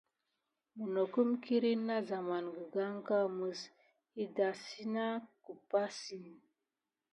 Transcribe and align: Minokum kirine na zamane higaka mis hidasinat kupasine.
Minokum 0.77 1.29
kirine 1.43 1.81
na 1.87 1.97
zamane 2.07 2.49
higaka 2.57 3.17
mis 3.37 3.59
hidasinat 4.15 5.23
kupasine. 5.43 6.43